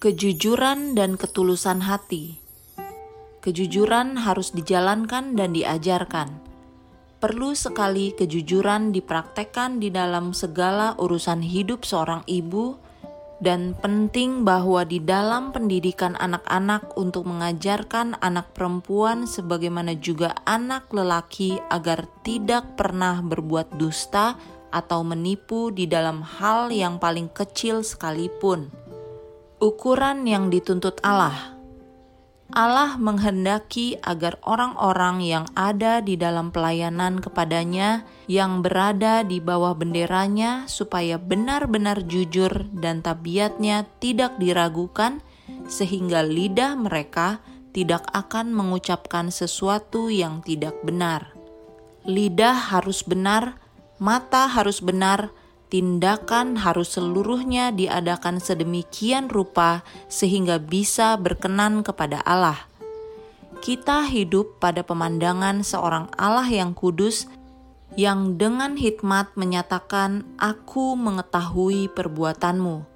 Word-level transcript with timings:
Kejujuran 0.00 0.96
dan 0.96 1.20
ketulusan 1.20 1.84
hati. 1.84 2.40
Kejujuran 3.44 4.16
harus 4.24 4.48
dijalankan 4.56 5.36
dan 5.36 5.52
diajarkan. 5.52 6.40
Perlu 7.20 7.52
sekali 7.52 8.16
kejujuran 8.16 8.96
dipraktekkan 8.96 9.76
di 9.76 9.92
dalam 9.92 10.32
segala 10.32 10.96
urusan 10.96 11.44
hidup 11.44 11.84
seorang 11.84 12.24
ibu, 12.24 12.80
dan 13.44 13.76
penting 13.76 14.40
bahwa 14.40 14.88
di 14.88 15.04
dalam 15.04 15.52
pendidikan 15.52 16.16
anak-anak 16.16 16.96
untuk 16.96 17.28
mengajarkan 17.28 18.16
anak 18.24 18.56
perempuan, 18.56 19.28
sebagaimana 19.28 20.00
juga 20.00 20.32
anak 20.48 20.88
lelaki, 20.96 21.60
agar 21.68 22.08
tidak 22.24 22.72
pernah 22.72 23.20
berbuat 23.20 23.76
dusta 23.76 24.40
atau 24.72 25.04
menipu 25.04 25.68
di 25.68 25.84
dalam 25.84 26.24
hal 26.24 26.72
yang 26.72 26.96
paling 26.96 27.28
kecil 27.28 27.84
sekalipun 27.84 28.79
Ukuran 29.60 30.24
yang 30.24 30.48
dituntut 30.48 31.04
Allah. 31.04 31.52
Allah 32.48 32.96
menghendaki 32.96 34.00
agar 34.00 34.40
orang-orang 34.40 35.20
yang 35.20 35.44
ada 35.52 36.00
di 36.00 36.16
dalam 36.16 36.48
pelayanan 36.48 37.20
kepadanya, 37.20 38.08
yang 38.24 38.64
berada 38.64 39.20
di 39.20 39.36
bawah 39.36 39.76
benderanya, 39.76 40.64
supaya 40.64 41.20
benar-benar 41.20 42.08
jujur 42.08 42.72
dan 42.72 43.04
tabiatnya 43.04 43.84
tidak 44.00 44.40
diragukan, 44.40 45.20
sehingga 45.68 46.24
lidah 46.24 46.80
mereka 46.80 47.44
tidak 47.76 48.08
akan 48.16 48.56
mengucapkan 48.56 49.28
sesuatu 49.28 50.08
yang 50.08 50.40
tidak 50.40 50.72
benar. 50.80 51.36
Lidah 52.08 52.56
harus 52.72 53.04
benar, 53.04 53.60
mata 54.00 54.48
harus 54.48 54.80
benar, 54.80 55.28
tindakan 55.70 56.58
harus 56.58 56.98
seluruhnya 56.98 57.70
diadakan 57.70 58.42
sedemikian 58.42 59.30
rupa 59.30 59.86
sehingga 60.10 60.58
bisa 60.58 61.14
berkenan 61.14 61.86
kepada 61.86 62.20
Allah. 62.26 62.66
Kita 63.62 64.04
hidup 64.10 64.58
pada 64.58 64.82
pemandangan 64.82 65.62
seorang 65.62 66.10
Allah 66.18 66.50
yang 66.50 66.74
kudus 66.74 67.30
yang 67.94 68.34
dengan 68.34 68.74
hikmat 68.74 69.38
menyatakan, 69.38 70.26
"Aku 70.36 70.98
mengetahui 70.98 71.86
perbuatanmu." 71.94 72.86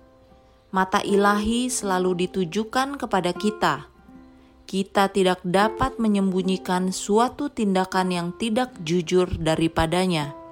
Mata 0.75 0.99
ilahi 1.07 1.71
selalu 1.71 2.27
ditujukan 2.27 2.99
kepada 2.99 3.31
kita. 3.31 3.87
Kita 4.67 5.13
tidak 5.13 5.39
dapat 5.47 6.03
menyembunyikan 6.03 6.91
suatu 6.91 7.53
tindakan 7.53 8.11
yang 8.11 8.29
tidak 8.35 8.75
jujur 8.83 9.29
daripadanya 9.39 10.44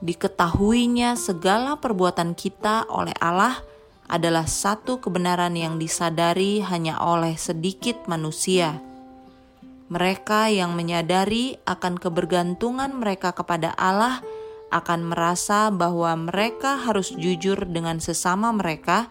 diketahuinya 0.00 1.16
segala 1.16 1.76
perbuatan 1.76 2.32
kita 2.32 2.88
oleh 2.88 3.12
Allah 3.20 3.60
adalah 4.10 4.48
satu 4.48 4.98
kebenaran 4.98 5.54
yang 5.54 5.78
disadari 5.78 6.64
hanya 6.66 6.98
oleh 6.98 7.38
sedikit 7.38 8.08
manusia. 8.10 8.80
Mereka 9.90 10.50
yang 10.50 10.74
menyadari 10.74 11.58
akan 11.68 11.98
kebergantungan 11.98 12.90
mereka 12.96 13.30
kepada 13.30 13.76
Allah 13.78 14.22
akan 14.70 15.14
merasa 15.14 15.70
bahwa 15.70 16.14
mereka 16.14 16.78
harus 16.78 17.10
jujur 17.14 17.66
dengan 17.66 17.98
sesama 17.98 18.54
mereka, 18.54 19.10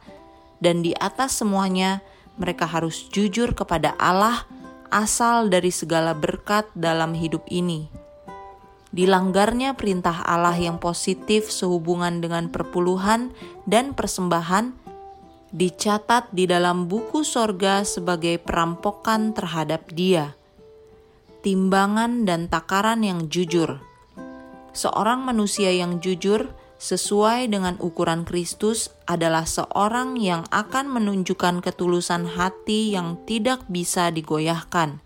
dan 0.64 0.84
di 0.84 0.96
atas 0.96 1.40
semuanya, 1.44 2.00
mereka 2.40 2.64
harus 2.64 3.08
jujur 3.12 3.52
kepada 3.52 3.92
Allah, 4.00 4.48
asal 4.88 5.52
dari 5.52 5.72
segala 5.72 6.16
berkat 6.16 6.68
dalam 6.76 7.12
hidup 7.12 7.44
ini 7.52 7.99
dilanggarnya 8.90 9.78
perintah 9.78 10.26
Allah 10.26 10.58
yang 10.58 10.82
positif 10.82 11.54
sehubungan 11.54 12.22
dengan 12.22 12.50
perpuluhan 12.50 13.34
dan 13.70 13.94
persembahan 13.94 14.74
dicatat 15.50 16.30
di 16.30 16.46
dalam 16.46 16.86
buku 16.86 17.26
sorga 17.26 17.82
sebagai 17.82 18.38
perampokan 18.38 19.34
terhadap 19.34 19.90
dia. 19.94 20.38
Timbangan 21.42 22.28
dan 22.28 22.52
takaran 22.52 23.02
yang 23.02 23.32
jujur. 23.32 23.82
Seorang 24.76 25.26
manusia 25.26 25.74
yang 25.74 25.98
jujur 26.04 26.54
sesuai 26.80 27.52
dengan 27.52 27.76
ukuran 27.82 28.24
Kristus 28.24 28.94
adalah 29.04 29.44
seorang 29.44 30.16
yang 30.16 30.46
akan 30.54 30.88
menunjukkan 30.88 31.60
ketulusan 31.60 32.40
hati 32.40 32.94
yang 32.94 33.20
tidak 33.28 33.66
bisa 33.68 34.14
digoyahkan. 34.14 35.02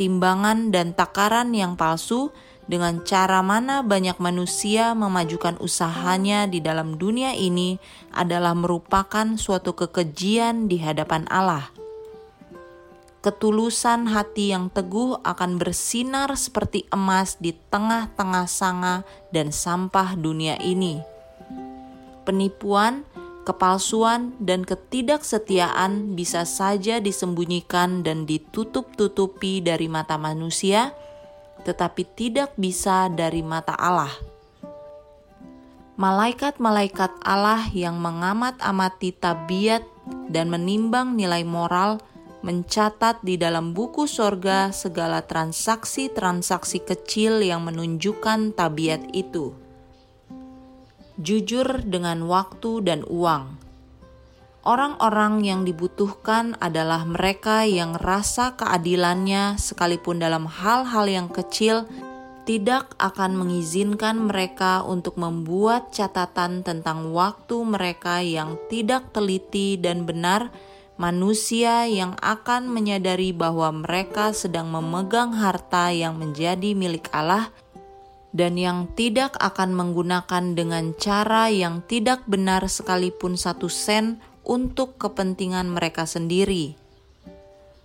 Timbangan 0.00 0.72
dan 0.72 0.96
takaran 0.96 1.52
yang 1.52 1.76
palsu 1.76 2.32
dengan 2.70 3.02
cara 3.02 3.42
mana 3.42 3.82
banyak 3.82 4.22
manusia 4.22 4.94
memajukan 4.94 5.58
usahanya 5.58 6.46
di 6.46 6.62
dalam 6.62 6.94
dunia 6.94 7.34
ini 7.34 7.82
adalah 8.14 8.54
merupakan 8.54 9.34
suatu 9.34 9.74
kekejian 9.74 10.70
di 10.70 10.78
hadapan 10.78 11.26
Allah. 11.26 11.74
Ketulusan 13.20 14.08
hati 14.08 14.54
yang 14.54 14.70
teguh 14.72 15.18
akan 15.26 15.58
bersinar 15.58 16.30
seperti 16.38 16.86
emas 16.94 17.36
di 17.42 17.52
tengah-tengah 17.52 18.46
sanga 18.48 19.04
dan 19.34 19.52
sampah 19.52 20.16
dunia 20.16 20.56
ini. 20.62 21.02
Penipuan, 22.24 23.04
kepalsuan, 23.44 24.32
dan 24.40 24.64
ketidaksetiaan 24.64 26.16
bisa 26.16 26.48
saja 26.48 27.02
disembunyikan 27.02 28.06
dan 28.06 28.24
ditutup-tutupi 28.24 29.60
dari 29.60 29.90
mata 29.90 30.16
manusia 30.16 30.96
tetapi 31.62 32.02
tidak 32.16 32.56
bisa 32.56 33.06
dari 33.12 33.44
mata 33.44 33.76
Allah. 33.76 34.12
Malaikat-malaikat 36.00 37.20
Allah 37.20 37.68
yang 37.76 38.00
mengamat-amati 38.00 39.12
tabiat 39.20 39.84
dan 40.32 40.48
menimbang 40.48 41.12
nilai 41.12 41.44
moral 41.44 42.00
mencatat 42.40 43.20
di 43.20 43.36
dalam 43.36 43.76
buku 43.76 44.08
sorga 44.08 44.72
segala 44.72 45.20
transaksi-transaksi 45.20 46.80
kecil 46.80 47.44
yang 47.44 47.68
menunjukkan 47.68 48.56
tabiat 48.56 49.12
itu. 49.12 49.52
Jujur 51.20 51.84
dengan 51.84 52.24
waktu 52.24 52.80
dan 52.80 53.04
uang 53.04 53.69
Orang-orang 54.60 55.40
yang 55.40 55.64
dibutuhkan 55.64 56.52
adalah 56.60 57.08
mereka 57.08 57.64
yang 57.64 57.96
rasa 57.96 58.60
keadilannya, 58.60 59.56
sekalipun 59.56 60.20
dalam 60.20 60.44
hal-hal 60.44 61.08
yang 61.08 61.32
kecil, 61.32 61.88
tidak 62.44 62.92
akan 63.00 63.40
mengizinkan 63.40 64.28
mereka 64.28 64.84
untuk 64.84 65.16
membuat 65.16 65.96
catatan 65.96 66.60
tentang 66.60 67.08
waktu 67.16 67.56
mereka 67.64 68.20
yang 68.20 68.60
tidak 68.68 69.08
teliti 69.16 69.80
dan 69.80 70.04
benar. 70.04 70.52
Manusia 71.00 71.88
yang 71.88 72.12
akan 72.20 72.68
menyadari 72.68 73.32
bahwa 73.32 73.72
mereka 73.72 74.36
sedang 74.36 74.68
memegang 74.68 75.32
harta 75.32 75.88
yang 75.88 76.20
menjadi 76.20 76.76
milik 76.76 77.08
Allah 77.16 77.48
dan 78.36 78.60
yang 78.60 78.84
tidak 78.92 79.32
akan 79.40 79.72
menggunakan 79.72 80.52
dengan 80.52 80.92
cara 81.00 81.48
yang 81.48 81.80
tidak 81.88 82.28
benar 82.28 82.68
sekalipun 82.68 83.40
satu 83.40 83.66
sen 83.66 84.20
untuk 84.44 84.96
kepentingan 84.96 85.70
mereka 85.70 86.08
sendiri. 86.08 86.76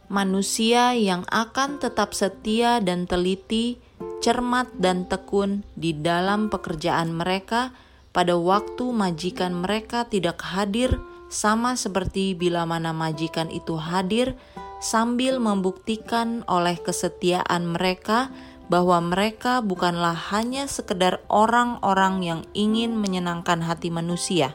Manusia 0.05 0.93
yang 0.93 1.25
akan 1.33 1.81
tetap 1.81 2.13
setia 2.13 2.77
dan 2.77 3.09
teliti, 3.09 3.81
cermat 4.21 4.69
dan 4.77 5.09
tekun 5.09 5.65
di 5.73 5.97
dalam 5.97 6.53
pekerjaan 6.53 7.09
mereka 7.13 7.73
pada 8.13 8.37
waktu 8.37 8.93
majikan 8.93 9.65
mereka 9.65 10.05
tidak 10.05 10.39
hadir, 10.45 11.01
sama 11.27 11.73
seperti 11.73 12.37
bila 12.37 12.63
mana 12.69 12.93
majikan 12.93 13.49
itu 13.49 13.75
hadir, 13.75 14.37
sambil 14.77 15.41
membuktikan 15.41 16.45
oleh 16.45 16.77
kesetiaan 16.77 17.73
mereka 17.73 18.29
bahwa 18.69 19.01
mereka 19.01 19.61
bukanlah 19.61 20.13
hanya 20.33 20.65
sekedar 20.69 21.21
orang-orang 21.29 22.21
yang 22.21 22.41
ingin 22.53 22.97
menyenangkan 22.97 23.61
hati 23.61 23.89
manusia 23.89 24.53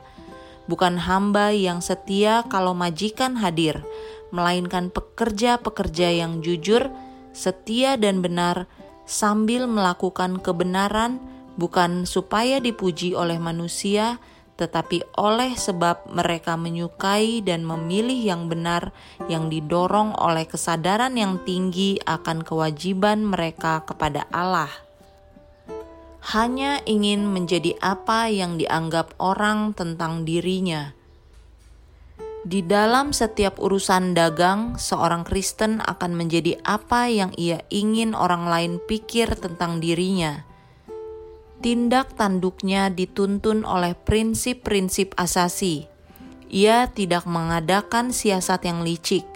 bukan 0.71 1.03
hamba 1.03 1.51
yang 1.51 1.83
setia 1.83 2.47
kalau 2.47 2.79
majikan 2.79 3.35
hadir, 3.35 3.83
melainkan 4.31 4.95
pekerja-pekerja 4.95 6.15
yang 6.15 6.39
jujur, 6.47 6.87
setia, 7.35 7.99
dan 7.99 8.23
benar, 8.23 8.71
sambil 9.03 9.67
melakukan 9.67 10.39
kebenaran, 10.39 11.19
bukan 11.59 12.07
supaya 12.07 12.63
dipuji 12.63 13.19
oleh 13.19 13.43
manusia, 13.43 14.23
tetapi 14.55 15.03
oleh 15.19 15.59
sebab 15.59 16.07
mereka 16.15 16.55
menyukai 16.55 17.43
dan 17.43 17.67
memilih 17.67 18.23
yang 18.23 18.47
benar, 18.47 18.95
yang 19.27 19.51
didorong 19.51 20.15
oleh 20.15 20.47
kesadaran 20.47 21.19
yang 21.19 21.43
tinggi 21.43 21.99
akan 22.07 22.47
kewajiban 22.47 23.27
mereka 23.27 23.83
kepada 23.83 24.31
Allah 24.31 24.90
hanya 26.21 26.85
ingin 26.85 27.25
menjadi 27.25 27.81
apa 27.81 28.29
yang 28.29 28.61
dianggap 28.61 29.17
orang 29.17 29.73
tentang 29.73 30.29
dirinya. 30.29 30.93
Di 32.41 32.65
dalam 32.65 33.13
setiap 33.13 33.61
urusan 33.61 34.17
dagang, 34.17 34.81
seorang 34.81 35.29
Kristen 35.29 35.85
akan 35.85 36.17
menjadi 36.17 36.57
apa 36.65 37.05
yang 37.13 37.37
ia 37.37 37.61
ingin 37.69 38.17
orang 38.17 38.49
lain 38.49 38.73
pikir 38.81 39.29
tentang 39.37 39.77
dirinya. 39.77 40.49
Tindak 41.61 42.17
tanduknya 42.17 42.89
dituntun 42.89 43.69
oleh 43.69 43.93
prinsip-prinsip 43.93 45.13
asasi. 45.21 45.85
Ia 46.49 46.89
tidak 46.89 47.29
mengadakan 47.29 48.17
siasat 48.17 48.65
yang 48.65 48.81
licik. 48.89 49.29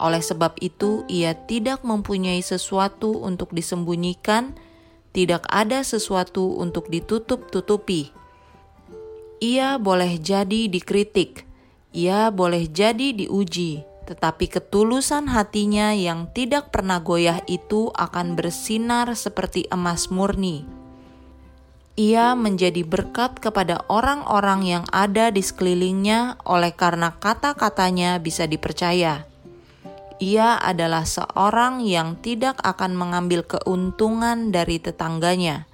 Oleh 0.00 0.24
sebab 0.24 0.56
itu, 0.64 1.04
ia 1.12 1.36
tidak 1.36 1.84
mempunyai 1.84 2.40
sesuatu 2.40 3.20
untuk 3.20 3.52
disembunyikan, 3.52 4.56
tidak 5.16 5.48
ada 5.48 5.80
sesuatu 5.80 6.60
untuk 6.60 6.92
ditutup-tutupi. 6.92 8.12
Ia 9.40 9.80
boleh 9.80 10.20
jadi 10.20 10.68
dikritik, 10.68 11.48
ia 11.96 12.28
boleh 12.28 12.68
jadi 12.68 13.16
diuji, 13.16 13.80
tetapi 14.04 14.52
ketulusan 14.52 15.32
hatinya 15.32 15.96
yang 15.96 16.28
tidak 16.36 16.68
pernah 16.68 17.00
goyah 17.00 17.40
itu 17.48 17.88
akan 17.96 18.36
bersinar 18.36 19.08
seperti 19.16 19.64
emas 19.72 20.12
murni 20.12 20.76
ia 21.96 22.36
menjadi 22.36 22.84
berkat 22.84 23.40
kepada 23.40 23.80
orang-orang 23.88 24.68
yang 24.68 24.84
ada 24.92 25.32
di 25.32 25.40
sekelilingnya 25.40 26.44
oleh 26.44 26.76
karena 26.76 27.16
kata-katanya 27.16 28.20
bisa 28.20 28.44
dipercaya. 28.44 29.24
Ia 30.16 30.56
adalah 30.56 31.04
seorang 31.04 31.84
yang 31.84 32.16
tidak 32.24 32.56
akan 32.64 32.96
mengambil 32.96 33.44
keuntungan 33.44 34.48
dari 34.48 34.80
tetangganya. 34.80 35.68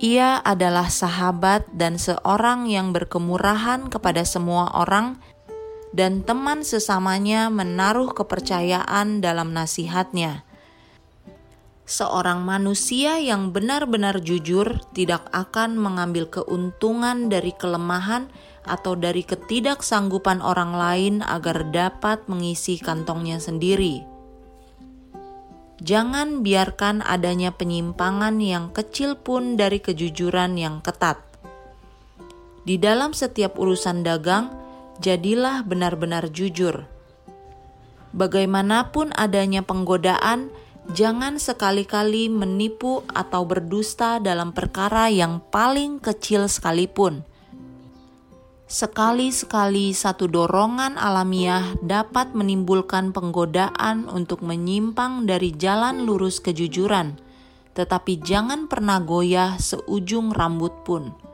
Ia 0.00 0.40
adalah 0.40 0.88
sahabat 0.88 1.68
dan 1.76 2.00
seorang 2.00 2.64
yang 2.72 2.96
berkemurahan 2.96 3.92
kepada 3.92 4.24
semua 4.24 4.72
orang, 4.72 5.20
dan 5.92 6.24
teman 6.24 6.64
sesamanya 6.64 7.52
menaruh 7.52 8.16
kepercayaan 8.16 9.20
dalam 9.20 9.52
nasihatnya 9.52 10.45
seorang 11.86 12.42
manusia 12.42 13.22
yang 13.22 13.54
benar-benar 13.54 14.18
jujur 14.18 14.82
tidak 14.90 15.22
akan 15.30 15.78
mengambil 15.78 16.26
keuntungan 16.26 17.30
dari 17.30 17.54
kelemahan 17.54 18.26
atau 18.66 18.98
dari 18.98 19.22
ketidaksanggupan 19.22 20.42
orang 20.42 20.74
lain 20.74 21.14
agar 21.22 21.70
dapat 21.70 22.26
mengisi 22.26 22.82
kantongnya 22.82 23.38
sendiri. 23.38 24.02
Jangan 25.78 26.42
biarkan 26.42 27.06
adanya 27.06 27.54
penyimpangan 27.54 28.42
yang 28.42 28.74
kecil 28.74 29.14
pun 29.14 29.54
dari 29.54 29.78
kejujuran 29.78 30.58
yang 30.58 30.82
ketat. 30.82 31.22
Di 32.66 32.82
dalam 32.82 33.14
setiap 33.14 33.54
urusan 33.54 34.02
dagang, 34.02 34.50
jadilah 34.98 35.62
benar-benar 35.62 36.34
jujur. 36.34 36.90
Bagaimanapun 38.16 39.12
adanya 39.14 39.62
penggodaan, 39.62 40.50
jangan 40.94 41.40
sekali-kali 41.40 42.30
menipu 42.30 43.02
atau 43.10 43.42
berdusta 43.42 44.22
dalam 44.22 44.54
perkara 44.54 45.10
yang 45.10 45.42
paling 45.50 45.98
kecil 45.98 46.46
sekalipun. 46.46 47.26
Sekali-sekali 48.66 49.94
satu 49.94 50.26
dorongan 50.26 50.98
alamiah 50.98 51.78
dapat 51.86 52.34
menimbulkan 52.34 53.14
penggodaan 53.14 54.10
untuk 54.10 54.42
menyimpang 54.42 55.22
dari 55.22 55.54
jalan 55.54 56.02
lurus 56.02 56.42
kejujuran, 56.42 57.14
tetapi 57.78 58.18
jangan 58.26 58.66
pernah 58.66 58.98
goyah 58.98 59.54
seujung 59.62 60.34
rambut 60.34 60.74
pun. 60.82 61.25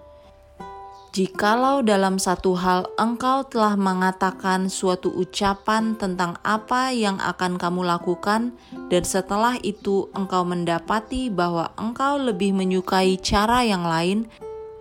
Jikalau 1.13 1.85
dalam 1.85 2.17
satu 2.17 2.57
hal 2.57 2.89
engkau 2.97 3.45
telah 3.45 3.77
mengatakan 3.77 4.73
suatu 4.73 5.13
ucapan 5.13 5.93
tentang 5.93 6.41
apa 6.41 6.89
yang 6.89 7.21
akan 7.21 7.61
kamu 7.61 7.85
lakukan, 7.85 8.57
dan 8.89 9.05
setelah 9.05 9.61
itu 9.61 10.09
engkau 10.17 10.41
mendapati 10.41 11.29
bahwa 11.29 11.69
engkau 11.77 12.17
lebih 12.17 12.57
menyukai 12.57 13.21
cara 13.21 13.61
yang 13.61 13.85
lain, 13.85 14.25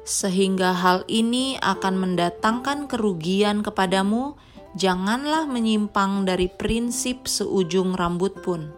sehingga 0.07 0.71
hal 0.71 1.03
ini 1.11 1.59
akan 1.59 1.99
mendatangkan 1.99 2.87
kerugian 2.87 3.59
kepadamu, 3.59 4.39
janganlah 4.79 5.43
menyimpang 5.51 6.23
dari 6.23 6.47
prinsip 6.47 7.27
seujung 7.27 7.91
rambut 7.91 8.39
pun. 8.39 8.71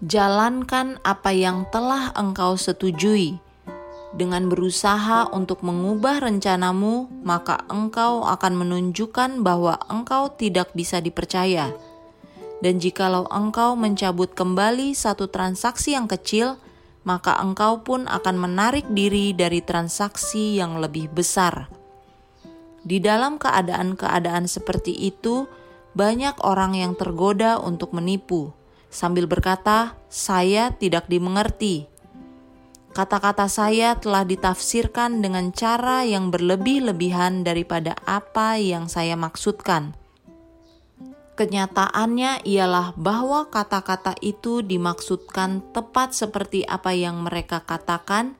Jalankan 0.00 0.96
apa 1.04 1.28
yang 1.28 1.68
telah 1.68 2.08
engkau 2.16 2.56
setujui 2.56 3.36
dengan 4.18 4.50
berusaha 4.50 5.30
untuk 5.30 5.62
mengubah 5.62 6.26
rencanamu, 6.26 7.06
maka 7.22 7.62
engkau 7.70 8.26
akan 8.26 8.58
menunjukkan 8.58 9.46
bahwa 9.46 9.78
engkau 9.86 10.34
tidak 10.34 10.74
bisa 10.74 10.98
dipercaya. 10.98 11.70
Dan 12.58 12.82
jikalau 12.82 13.30
engkau 13.30 13.78
mencabut 13.78 14.34
kembali 14.34 14.90
satu 14.90 15.30
transaksi 15.30 15.94
yang 15.94 16.10
kecil, 16.10 16.58
maka 17.06 17.38
engkau 17.38 17.86
pun 17.86 18.10
akan 18.10 18.36
menarik 18.36 18.84
diri 18.90 19.30
dari 19.30 19.62
transaksi 19.62 20.58
yang 20.58 20.82
lebih 20.82 21.08
besar. 21.14 21.70
Di 22.82 22.98
dalam 22.98 23.38
keadaan-keadaan 23.38 24.50
seperti 24.50 24.98
itu, 24.98 25.46
banyak 25.94 26.42
orang 26.42 26.74
yang 26.74 26.98
tergoda 26.98 27.62
untuk 27.62 27.94
menipu 27.94 28.50
sambil 28.88 29.28
berkata, 29.28 29.94
"Saya 30.08 30.72
tidak 30.74 31.06
dimengerti." 31.06 31.97
Kata-kata 32.98 33.46
saya 33.46 33.94
telah 33.94 34.26
ditafsirkan 34.26 35.22
dengan 35.22 35.54
cara 35.54 36.02
yang 36.02 36.34
berlebih-lebihan 36.34 37.46
daripada 37.46 37.94
apa 38.02 38.58
yang 38.58 38.90
saya 38.90 39.14
maksudkan. 39.14 39.94
Kenyataannya 41.38 42.42
ialah 42.42 42.98
bahwa 42.98 43.46
kata-kata 43.54 44.18
itu 44.18 44.66
dimaksudkan 44.66 45.62
tepat 45.70 46.10
seperti 46.10 46.66
apa 46.66 46.90
yang 46.90 47.22
mereka 47.22 47.62
katakan, 47.62 48.34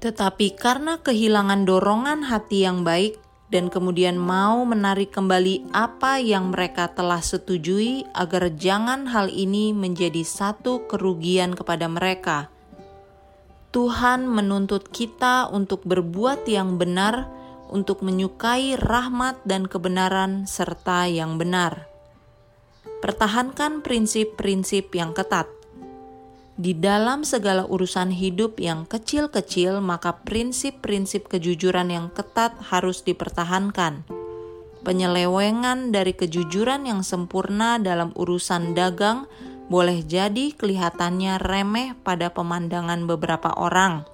tetapi 0.00 0.56
karena 0.56 0.96
kehilangan 1.04 1.68
dorongan 1.68 2.32
hati 2.32 2.64
yang 2.64 2.88
baik 2.88 3.20
dan 3.52 3.68
kemudian 3.68 4.16
mau 4.16 4.64
menarik 4.64 5.12
kembali 5.12 5.68
apa 5.76 6.16
yang 6.16 6.48
mereka 6.48 6.88
telah 6.96 7.20
setujui, 7.20 8.08
agar 8.16 8.56
jangan 8.56 9.04
hal 9.12 9.28
ini 9.28 9.76
menjadi 9.76 10.24
satu 10.24 10.88
kerugian 10.88 11.52
kepada 11.52 11.92
mereka 11.92 12.48
Tuhan 13.72 14.28
menuntut 14.28 14.92
kita 14.92 15.48
untuk 15.48 15.80
berbuat 15.88 16.44
yang 16.44 16.76
benar, 16.76 17.32
untuk 17.72 18.04
menyukai 18.04 18.76
rahmat 18.76 19.40
dan 19.48 19.64
kebenaran, 19.64 20.44
serta 20.44 21.08
yang 21.08 21.40
benar. 21.40 21.88
Pertahankan 23.00 23.80
prinsip-prinsip 23.80 24.92
yang 24.92 25.16
ketat. 25.16 25.48
Di 26.60 26.76
dalam 26.76 27.24
segala 27.24 27.64
urusan 27.64 28.12
hidup 28.12 28.60
yang 28.60 28.84
kecil-kecil, 28.84 29.80
maka 29.80 30.20
prinsip-prinsip 30.20 31.32
kejujuran 31.32 31.88
yang 31.88 32.06
ketat 32.12 32.52
harus 32.68 33.00
dipertahankan. 33.00 34.04
Penyelewengan 34.84 35.96
dari 35.96 36.12
kejujuran 36.12 36.84
yang 36.84 37.00
sempurna 37.00 37.80
dalam 37.80 38.12
urusan 38.20 38.76
dagang 38.76 39.24
boleh 39.72 40.04
jadi 40.04 40.52
kelihatannya 40.52 41.40
remeh 41.40 41.96
pada 42.04 42.28
pemandangan 42.28 43.08
beberapa 43.08 43.56
orang, 43.56 44.04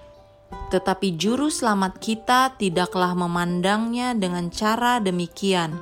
tetapi 0.70 1.18
Juru 1.18 1.50
Selamat 1.50 1.98
kita 1.98 2.54
tidaklah 2.54 3.18
memandangnya 3.18 4.14
dengan 4.14 4.54
cara 4.54 5.02
demikian. 5.02 5.74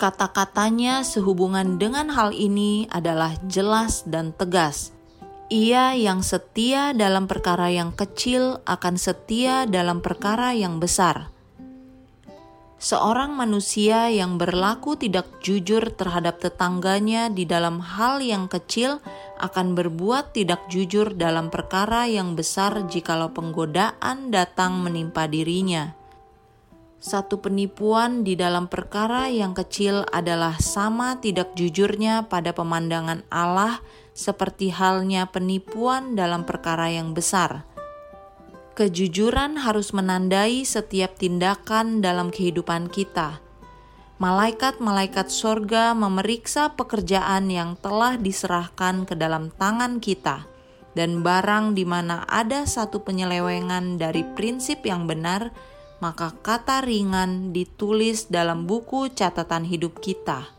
Kata-katanya 0.00 1.04
sehubungan 1.04 1.76
dengan 1.76 2.08
hal 2.08 2.32
ini 2.32 2.88
adalah 2.88 3.36
jelas 3.44 4.08
dan 4.08 4.32
tegas. 4.32 4.96
Ia 5.52 5.92
yang 5.92 6.24
setia 6.24 6.96
dalam 6.96 7.28
perkara 7.28 7.68
yang 7.68 7.92
kecil 7.92 8.64
akan 8.64 8.96
setia 8.96 9.68
dalam 9.68 10.00
perkara 10.00 10.56
yang 10.56 10.80
besar 10.80 11.35
seorang 12.76 13.32
manusia 13.32 14.12
yang 14.12 14.36
berlaku 14.36 15.00
tidak 15.00 15.28
jujur 15.40 15.80
terhadap 15.96 16.40
tetangganya 16.40 17.32
di 17.32 17.48
dalam 17.48 17.80
hal 17.80 18.20
yang 18.20 18.52
kecil 18.52 19.00
akan 19.40 19.72
berbuat 19.72 20.36
tidak 20.36 20.68
jujur 20.68 21.16
dalam 21.16 21.48
perkara 21.48 22.04
yang 22.08 22.36
besar 22.36 22.84
jikalau 22.88 23.32
penggodaan 23.32 24.28
datang 24.28 24.80
menimpa 24.84 25.24
dirinya. 25.28 25.96
Satu 26.96 27.38
penipuan 27.38 28.24
di 28.24 28.34
dalam 28.34 28.66
perkara 28.72 29.28
yang 29.28 29.52
kecil 29.52 30.08
adalah 30.10 30.56
sama 30.58 31.20
tidak 31.20 31.52
jujurnya 31.52 32.26
pada 32.26 32.56
pemandangan 32.56 33.22
Allah, 33.28 33.84
seperti 34.16 34.72
halnya 34.72 35.28
penipuan 35.28 36.16
dalam 36.16 36.48
perkara 36.48 36.88
yang 36.88 37.12
besar 37.12 37.75
Kejujuran 38.76 39.56
harus 39.56 39.96
menandai 39.96 40.60
setiap 40.68 41.16
tindakan 41.16 42.04
dalam 42.04 42.28
kehidupan 42.28 42.92
kita. 42.92 43.40
Malaikat-malaikat 44.20 45.32
sorga 45.32 45.96
memeriksa 45.96 46.76
pekerjaan 46.76 47.48
yang 47.48 47.80
telah 47.80 48.20
diserahkan 48.20 49.08
ke 49.08 49.16
dalam 49.16 49.48
tangan 49.56 49.96
kita, 49.96 50.44
dan 50.92 51.24
barang 51.24 51.72
di 51.72 51.88
mana 51.88 52.28
ada 52.28 52.68
satu 52.68 53.00
penyelewengan 53.00 53.96
dari 53.96 54.28
prinsip 54.36 54.84
yang 54.84 55.08
benar, 55.08 55.56
maka 56.04 56.36
kata 56.44 56.84
ringan 56.84 57.56
ditulis 57.56 58.28
dalam 58.28 58.68
buku 58.68 59.08
catatan 59.08 59.64
hidup 59.64 60.04
kita. 60.04 60.55